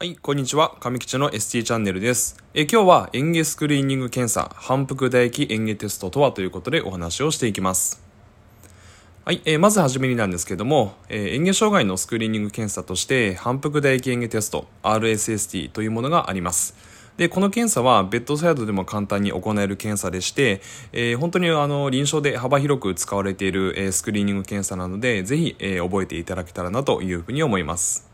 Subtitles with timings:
[0.00, 0.76] はい、こんにちは。
[0.80, 2.42] 上吉の ST チャンネルです。
[2.54, 8.02] え今日は演芸スクリーニング検査、反復唾液演芸テストとはということでお話をしていきます。
[9.26, 16.74] はい、えー、まずはじめになんですけども、えー、演芸障害のスクリーニング検査として、反復唾液演芸テスト、RSST というものがあります。
[17.18, 20.62] で、この検査はベッドサイドでも簡単に行える検査でして、
[20.94, 28.09] えー、本当にあの臨床で幅広く使われている、えー、スクリーニング検査なので、ぜひ、えー、覚えていただけたらなというふうに思います。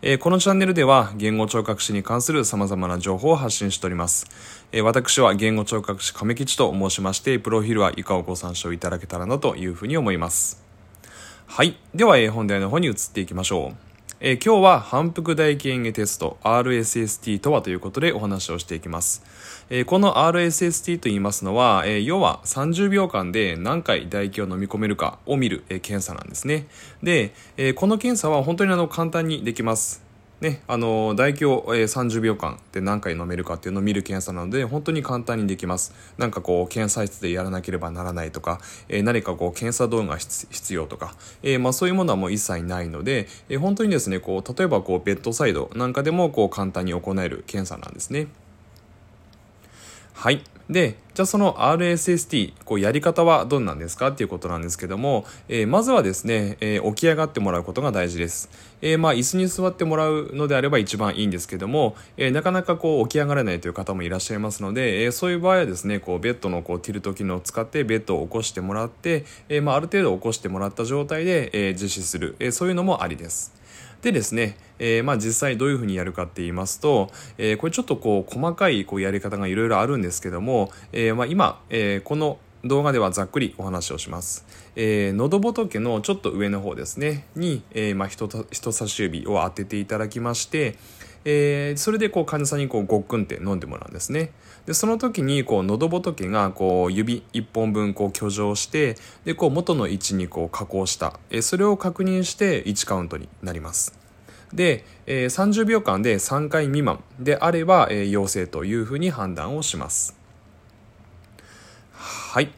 [0.00, 4.26] えー、このチャンネルでは言語聴覚士に関する様々な情報を発信しております。
[4.70, 10.62] えー、私は言語聴覚士亀吉と申しまして、プロフィールは以下をご参照いただけたらなというふうに思います。
[11.48, 11.76] はい。
[11.96, 13.87] では、えー、本題の方に移っていきましょう。
[14.20, 19.22] えー、今日は反復唾液演技テスト RSST とはということでお話をしていきます。
[19.70, 26.66] えー、この RSST と言いますのは、えー、要は30秒間で何回唾液を飲み込めるかを見る、え検査なんですね。
[27.00, 30.07] で、えこの検査は本当にあの簡単にできます。
[30.40, 35.92] ね、あの唾液を、えー、30秒間で何回飲めるかっていうのを見る検査なので本当に簡単にできます。
[36.16, 48.28] なんかこう検査室でやらなければならないとか、えー、何かこう検査動画が必要とか、えー、まあ、そういうものはもう一切ないので、え本当にですねこう例えばこうベッドサイドなんかでもこう簡単に行える検査なんですね。
[50.18, 58.50] はいで、じゃあその RSST、こうやり方はどんなんですかっていうことなんですけども、えー、まずはですね、えー、起き上がってもらうことが大事です。
[58.82, 73.57] えー、まあ椅子に座ってもらうのであれば一番いいんですけども、えなかなかこう起き上がれないという方もいらっしゃいますので、えそういう場合はですね、こうベッドのこうティルト機能を使ってベッドを起こしてもらって、えまあある程度起こしてもらった状態で、え実施する、えそういうのもありです。
[74.02, 84.44] でですね、えー、まあ実際どういうふうにやるかって言いますと、えー、これちょっとこう細かいこうやり方がいろいろあるんですけども、えー、まあ今、えー、この動画ではざっくりお話をします。
[84.76, 90.76] えー、喉仏のちょっと上の方ですね、に、えー、まあ人人差し指を当てていただきまして、
[91.24, 94.30] えー、それでこう患者さんにこうごっくんって飲んでもらうんですね。
[94.66, 103.98] でその時にこう喉仏がこう指1本分こう挙上してでこう元の位置にこう加工した、えー、それを確認して1カウントになります。
[104.52, 110.18] で、えー、30秒間で3回未満であれば、えー、陽性というふうに判断をします。
[111.92, 112.50] はい。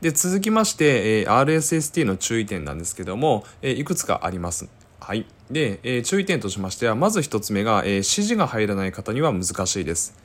[0.00, 4.68] で続きまして、えー、RSST の注意点なんですけども、えー、いくつかあります。
[5.04, 5.26] はい。
[5.50, 10.16] で、えー、注意点としましては、まず1つ目が、えー、指示が入らない方には難しいです。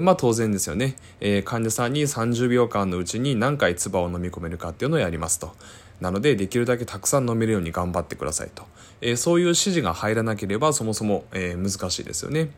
[0.00, 5.52] まあ当然ですよね、えー、患者さんに30秒間のうちに何回唾を飲み込めるかっていうのをやりますと。
[6.00, 8.64] なのでできるだけたくさん飲めるように頑張ってくださいと、
[9.00, 12.50] え、そういう指示が入らなければそもそも、え、難しいですよね。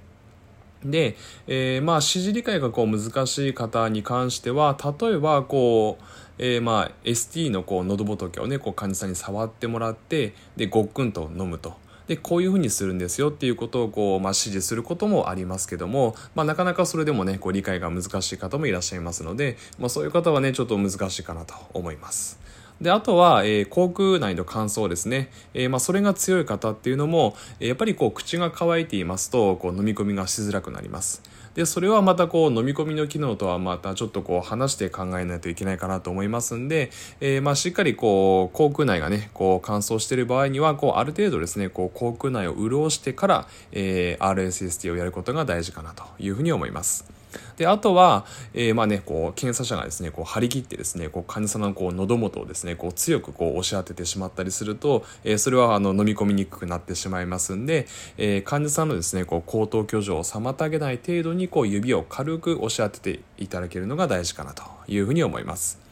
[0.84, 1.16] で、
[1.46, 6.04] えー、まあ指示理解がこう難しい方に関しては例えばこう、
[6.38, 11.74] えー、まあ ST のこう喉仏をねこう患者さんに触ってもらってでごっくんと飲むと。
[12.08, 22.40] でこういうふうにするんですよっていうことをこう、まあ、指示することもありますけども、まあ、なかなかそれでもねこう理解が難しい方もいらっしゃいますので、まあ、そういう方はねちょっと難しいかなと思います。
[22.80, 31.22] であとは、えー、口腔内の乾燥ですね、えー、まあ、それが強い方っていうのも、やっぱりこう口が乾いていますとこう飲み込みがしづらくなります
[31.54, 36.90] でそれはまたこう飲み込みの機能とはまたちょっとこう話して考えないといけないかなと思いますんで、
[37.20, 47.17] えー、まあしっかりこう口腔内がねこう乾燥している場合にはこうある程度ですねこう口腔内を潤してから、えー、RSST をやることが大事かなというふうに思います。
[47.56, 48.24] であとは、
[48.54, 65.88] えー、まあね、こう検査者がですねこう張り切ってですねこう患者さんのこう喉元をですねこう強くこう押し当ててしまったりすると、えー、それはあの飲み込みにくくなってしまいますんで、えー、患者さんのですねこう口頭挙上を妨げない程度にこう指を軽く押し当てていただけるのが大事かなというふうに思います。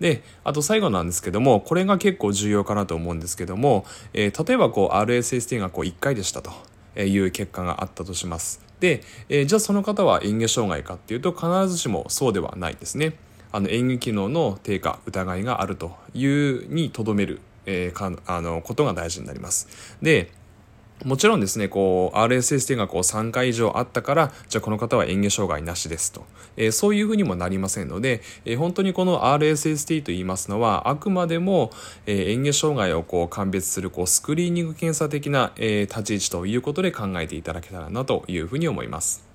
[0.00, 6.52] であと最後なんですけどもこれが結構重要かなと思うんですけども、え、例えばこう RSST がこう1回でしたと
[7.00, 8.60] いう結果があったとします。
[8.80, 13.14] で、えー、じゃあその方は嚥下障害かっていうと必ずしもそうではないですね。
[13.52, 19.68] あの嚥下機能の低下疑いがあるというにとどめる、えー、かあのことが大事になります。
[20.02, 20.32] で
[21.02, 26.24] もちろんですね、こう、RSST がこう3回以上あったから、じゃあこの方は嚥下障害なしですと。
[26.56, 31.72] えー、そういうふうにもなりませんので、えー、本当にこの RSST と言いますのは、あくまでも、
[32.06, 39.33] えー、嚥下障害をこう鑑別するこうスクリーニング検査的な、えー、立ち位置ということで考えていただけたらなというふうに思います。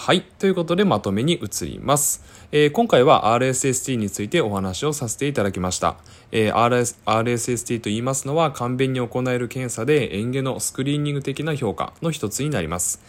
[0.00, 0.22] はい。
[0.22, 2.24] ということでまとめに移ります。
[2.52, 5.98] えー、今回は RSST についてお話をさせていただきました。
[6.32, 13.02] えー、RS RSST と言いますのは簡便に行える検査で園芸のスクリーニング的な評価の一つになります。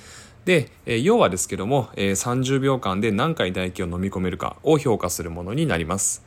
[0.44, 6.26] で、えー、要はですけども、えー、30秒間で何回唾液を飲み込めるかを評価するものになります。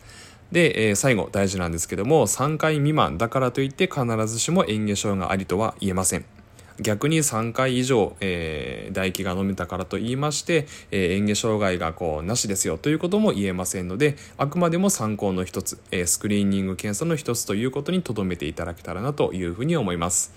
[0.51, 6.34] で、えー、最後大事なんですけども3回未満だからといって必ずしも嚥下症がありとは言えません。
[6.81, 20.33] 逆に3回以上、えー、唾液が飲めたからと言いまして、えー、嚥下障害がこうなしですよということも言えませんのであくまでも参考の一つ、えー、スクリーニング検査の一つということに留めていただけたらなというふうに思います。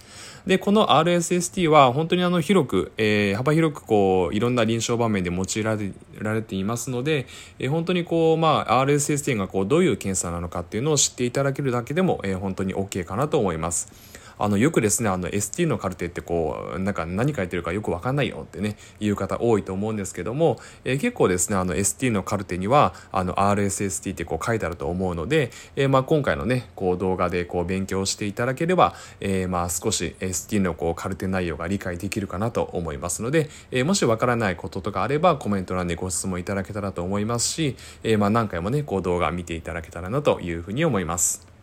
[0.46, 7.28] でこの RSST は本当にあの広く、えー、幅広くこういろんな臨床場面で用いられられていますので、
[7.60, 13.92] えー、本当にこう、まあ、RSST がこうどういう検査なのかっていうのを知っていただけるだけでも、えー、本当に OK かなと思います。
[14.38, 41.57] あのよくですねあの ST のカルテってこうなんか何書いてるかよく分かんないよってね言う方多いと思うんですけども、えー、結構ですねあの ST のカルテにはあの RSST ってこう書いてあると思うので、えー、まあ今回のねこう動画でこう勉強していただければ、えー、まあ少し ST のこうカルテ内容が理解できるかなと思いますので、え、もし分からないこととかあればコメント欄でご質問いただけたらと思いますし、え、まあ何回もねこう動画見ていただけたらなというふうに思います。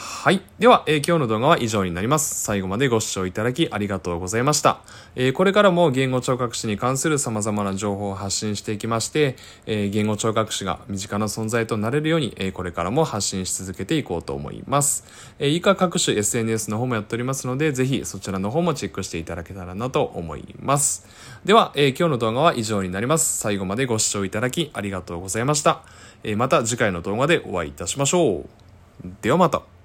[0.00, 0.42] はい。
[0.60, 2.40] では、えー、今日の動画は以上になります。
[2.44, 4.80] 最後までご視聴いただきありがとうございました。
[5.16, 9.34] えー、これからも言語聴覚士に関する様々な情報を発信していきまして、
[9.66, 15.04] えー、言語聴覚士が身近な存在となれるように、えこれからも発信し続けていこうと思います。
[15.40, 21.08] え以下各種 SNS の方もやっておりますので、ぜひそちらの方もチェックしていただけたらなと思います。
[21.44, 23.38] では、え今日の動画は以上になります。
[23.38, 25.82] 最後までご視聴いただきありがとうございました。
[26.22, 28.48] えまた次回の動画でお会いいたしましょう。
[29.22, 29.77] ではまた。